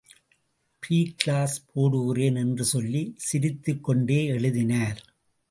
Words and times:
B 0.79 1.13
class 1.17 1.65
போடுகிறேன் 1.75 2.35
என்று 2.35 2.63
சொல்லி 2.63 3.13
சிரித்துக் 3.17 3.89
கொண்டேஎழுதினார். 3.89 4.97